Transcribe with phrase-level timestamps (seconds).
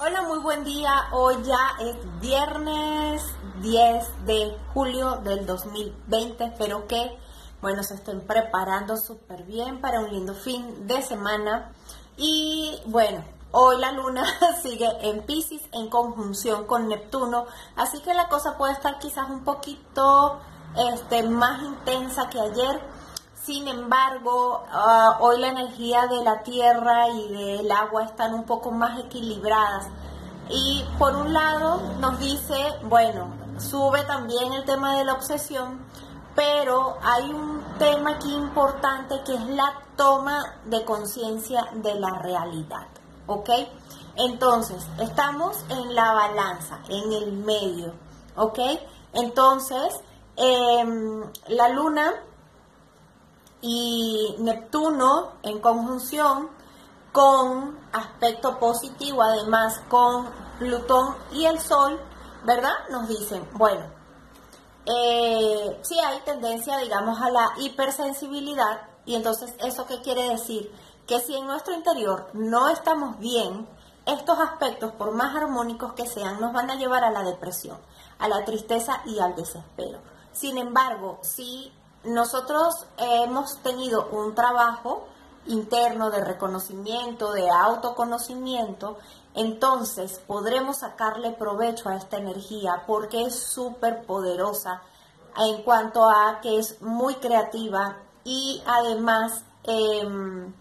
[0.00, 1.08] Hola, muy buen día.
[1.10, 3.20] Hoy ya es viernes
[3.62, 6.44] 10 de julio del 2020.
[6.44, 7.18] Espero que,
[7.60, 11.72] bueno, se estén preparando súper bien para un lindo fin de semana.
[12.16, 14.22] Y bueno, hoy la luna
[14.62, 17.46] sigue en Pisces en conjunción con Neptuno.
[17.74, 20.38] Así que la cosa puede estar quizás un poquito
[20.94, 22.80] este, más intensa que ayer
[23.48, 28.70] sin embargo, ah, hoy la energía de la tierra y del agua están un poco
[28.70, 29.86] más equilibradas.
[30.50, 35.80] Y por un lado nos dice, bueno, sube también el tema de la obsesión,
[36.34, 42.86] pero hay un tema aquí importante que es la toma de conciencia de la realidad,
[43.26, 43.48] ¿ok?
[44.16, 47.94] Entonces, estamos en la balanza, en el medio,
[48.36, 48.58] ¿ok?
[49.14, 50.02] Entonces,
[50.36, 52.12] em, la luna
[53.60, 56.50] y Neptuno en conjunción
[57.12, 60.28] con aspecto positivo, además con
[60.58, 62.00] Plutón y el Sol,
[62.44, 62.74] ¿verdad?
[62.90, 63.84] Nos dicen, bueno,
[64.86, 70.72] eh, sí hay tendencia, digamos, a la hipersensibilidad y entonces eso qué quiere decir?
[71.06, 73.66] Que si en nuestro interior no estamos bien,
[74.06, 77.78] estos aspectos, por más armónicos que sean, nos van a llevar a la depresión,
[78.18, 79.98] a la tristeza y al desespero.
[80.32, 81.72] Sin embargo, si
[82.08, 85.06] nosotros hemos tenido un trabajo
[85.46, 88.98] interno de reconocimiento, de autoconocimiento,
[89.34, 94.82] entonces podremos sacarle provecho a esta energía porque es súper poderosa
[95.36, 100.52] en cuanto a que es muy creativa y además em,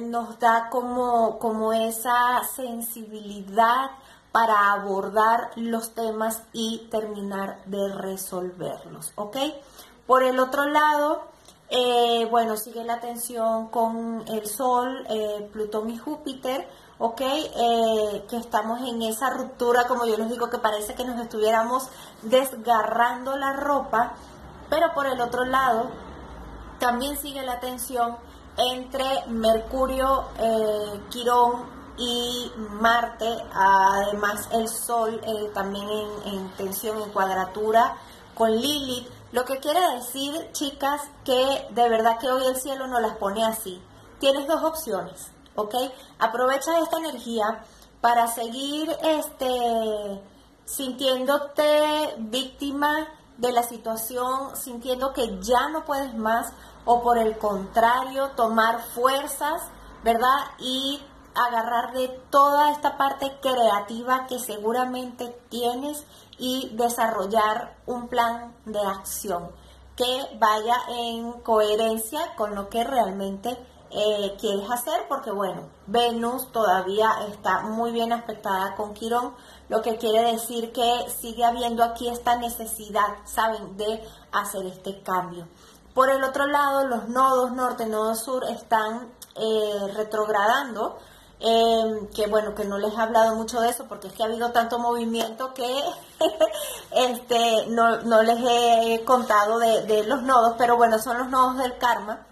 [0.00, 3.90] nos da como, como esa sensibilidad
[4.32, 9.36] para abordar los temas y terminar de resolverlos, ¿ok?
[10.06, 11.32] Por el otro lado,
[11.74, 17.20] eh, bueno, sigue la tensión con el Sol, eh, Plutón y Júpiter, ¿ok?
[17.22, 21.88] Eh, que estamos en esa ruptura, como yo les digo, que parece que nos estuviéramos
[22.20, 24.12] desgarrando la ropa,
[24.68, 25.86] pero por el otro lado,
[26.78, 28.18] también sigue la tensión
[28.58, 30.24] entre Mercurio,
[31.08, 31.64] Quirón
[31.96, 35.22] y Marte, además el Sol
[35.54, 37.96] también en, en tensión, en cuadratura
[38.34, 43.00] con Lilith lo que quiere decir, chicas, que de verdad que hoy el cielo no
[43.00, 43.82] las pone así.
[44.20, 45.74] Tienes dos opciones, ¿ok?
[46.18, 47.64] Aprovecha esta energía
[48.02, 50.22] para seguir este,
[50.64, 56.52] sintiéndote víctima de la situación, sintiendo que ya no puedes más,
[56.84, 59.62] o por el contrario, tomar fuerzas,
[60.04, 60.38] ¿verdad?
[60.58, 61.00] Y
[61.34, 66.04] agarrar de toda esta parte creativa que seguramente tienes
[66.38, 69.50] y desarrollar un plan de acción
[69.96, 73.58] que vaya en coherencia con lo que realmente
[73.90, 79.34] eh, quieres hacer, porque bueno, Venus todavía está muy bien aspectada con Quirón,
[79.68, 85.46] lo que quiere decir que sigue habiendo aquí esta necesidad, ¿saben?, de hacer este cambio.
[85.92, 90.98] Por el otro lado, los nodos norte, nodo sur están eh, retrogradando,
[91.44, 94.26] Em, que bueno, que no les he hablado mucho de eso porque es que ha
[94.26, 95.82] habido tanto movimiento que
[96.92, 101.58] este, no, no, les he contado de, de, los nodos, pero bueno, son los nodos
[101.58, 102.26] del karma.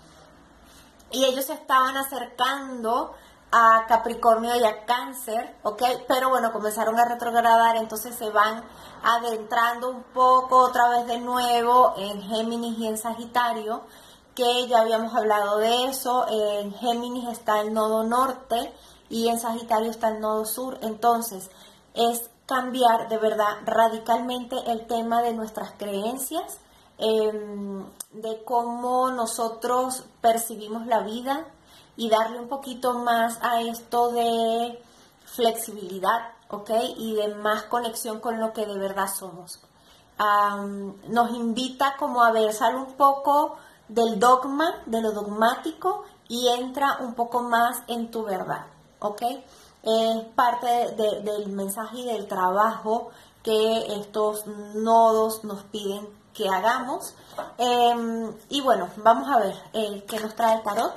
[1.11, 3.13] Y ellos se estaban acercando
[3.51, 5.83] a Capricornio y a Cáncer, ¿ok?
[6.07, 8.63] Pero bueno, comenzaron a retrogradar, entonces se van
[9.03, 13.83] adentrando un poco otra vez de nuevo en Géminis y en Sagitario,
[14.41, 16.27] que ya habíamos hablado de eso.
[16.29, 18.73] En Géminis está el nodo norte
[19.11, 20.79] y en Sagitario está el nodo sur.
[20.81, 21.51] Entonces,
[21.93, 26.59] es cambiar de verdad radicalmente el tema de nuestras creencias,
[26.97, 31.45] em, de cómo nosotros percibimos la vida
[31.97, 34.83] y darle un poquito más a esto de
[35.27, 36.71] flexibilidad, ¿ok?
[36.97, 39.61] Y de más conexión con lo que de verdad somos.
[41.09, 43.57] nos invita como a ver, sale un poco
[43.91, 48.67] del dogma, de lo dogmático y entra un poco más en tu verdad.
[49.01, 49.23] ¿ok?
[49.83, 50.95] Es parte
[51.27, 53.11] del mensaje y del trabajo
[53.43, 57.15] que estos nodos nos piden que hagamos.
[57.59, 60.93] Em, y bueno, vamos a ver qué nos trae el tarot.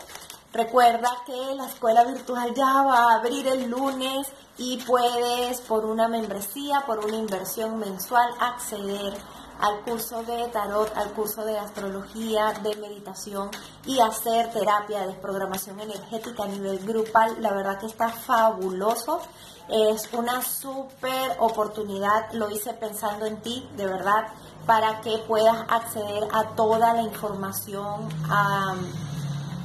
[0.51, 6.07] Recuerda que la escuela virtual ya va a abrir el lunes y puedes por una
[6.07, 9.13] membresía, por una inversión mensual, acceder
[9.59, 13.49] al curso de tarot, al curso de astrología, de meditación
[13.85, 17.41] y hacer terapia de desprogramación energética a nivel grupal.
[17.41, 19.19] La verdad que está fabuloso.
[19.69, 24.27] Es una súper oportunidad, lo hice pensando en ti, de verdad,
[24.65, 28.09] para que puedas acceder a toda la información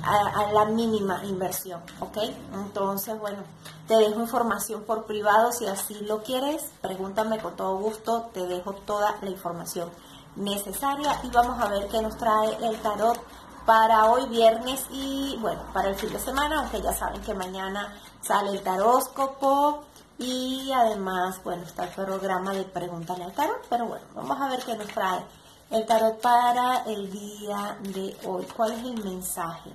[0.03, 2.19] a, la mínima inversión, ¿ok?
[2.55, 3.39] Entonces, bueno,
[3.87, 8.73] te dejo información por privado si así lo quieres, pregúntame con todo gusto, te dejo
[8.73, 9.91] toda la información
[10.37, 13.19] necesaria y vamos a ver qué nos trae el tarot
[13.67, 17.95] para hoy viernes y bueno, para el fin de semana, aunque ya saben que mañana
[18.23, 19.85] sale el taróscopo
[20.19, 24.65] y además, bueno, está el programa de Pregúntale al Tarot, pero bueno, vamos a ver
[24.65, 25.25] qué nos trae
[25.71, 28.47] el tarot para el día de hoy.
[28.57, 29.71] ¿Cuál es el mensaje?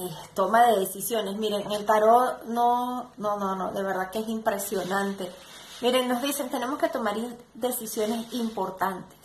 [0.00, 1.36] Eh, toma de decisiones.
[1.36, 5.32] Miren, el tarot no, no, no, no, de verdad que es impresionante.
[5.80, 7.16] Miren, nos dicen, tenemos que tomar
[7.54, 9.18] decisiones importantes,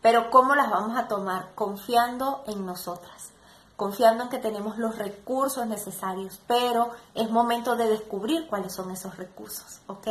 [0.00, 1.54] pero ¿cómo las vamos a tomar?
[1.54, 3.32] Confiando en nosotras,
[3.76, 9.18] confiando en que tenemos los recursos necesarios, pero es momento de descubrir cuáles son esos
[9.18, 10.08] recursos, ¿ok?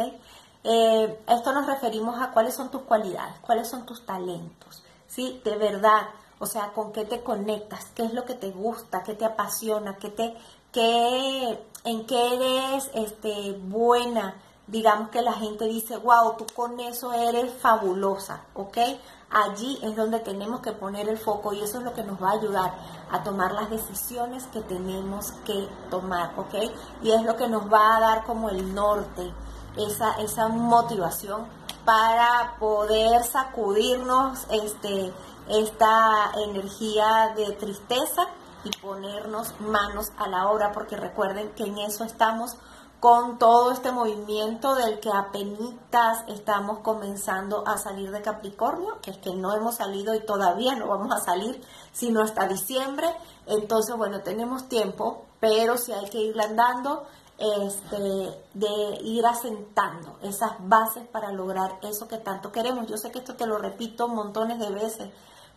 [0.63, 5.41] Eh, esto nos referimos a cuáles son tus cualidades, cuáles son tus talentos, ¿sí?
[5.43, 6.09] De verdad,
[6.39, 9.97] o sea, con qué te conectas, qué es lo que te gusta, qué te apasiona,
[9.97, 10.35] qué te,
[10.71, 14.35] qué, en qué eres este, buena.
[14.67, 18.77] Digamos que la gente dice, wow, tú con eso eres fabulosa, ¿ok?
[19.31, 22.29] Allí es donde tenemos que poner el foco y eso es lo que nos va
[22.29, 22.73] a ayudar
[23.11, 26.53] a tomar las decisiones que tenemos que tomar, ¿ok?
[27.03, 29.33] Y es lo que nos va a dar como el norte,
[29.75, 31.58] esa, esa motivación
[31.89, 35.11] para poder sacudirnos este,
[35.47, 38.27] esta energía de tristeza
[38.63, 42.57] y ponernos manos a la obra, porque recuerden que en eso estamos
[42.99, 49.17] con todo este movimiento del que apenas estamos comenzando a salir de Capricornio, que es
[49.17, 51.59] que no hemos salido y todavía no vamos a salir
[51.91, 53.07] sino hasta diciembre.
[53.47, 57.07] Entonces, bueno, tenemos tiempo, pero si hay que ir andando
[57.39, 57.97] este,
[58.53, 62.87] de ir asentando esas bases para lograr eso que tanto queremos.
[62.87, 65.09] Yo sé que esto te lo repito montones de veces,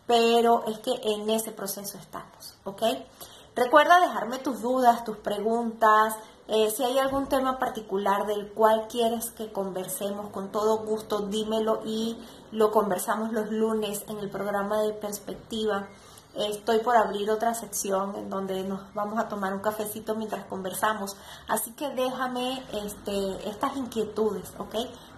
[0.07, 2.83] pero es que en ese proceso estamos, ¿ok?
[3.55, 6.15] Recuerda dejarme tus dudas, tus preguntas,
[6.47, 11.81] eh, si hay algún tema particular del cual quieres que conversemos, con todo gusto dímelo
[11.85, 12.17] y
[12.51, 15.87] lo conversamos los lunes en el programa de perspectiva.
[16.35, 21.15] Estoy por abrir otra sección en donde nos vamos a tomar un cafecito mientras conversamos.
[21.47, 24.75] Así que déjame este, estas inquietudes, ¿ok?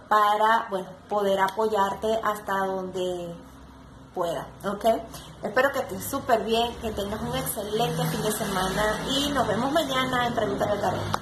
[0.08, 0.68] Para,
[1.08, 3.34] poder apoyarte hasta donde
[4.14, 4.84] pueda, ¿ok?
[5.42, 9.72] Espero que estés súper bien, que tengas un excelente fin de semana y nos vemos
[9.72, 11.20] mañana en Pregunta del Tarot.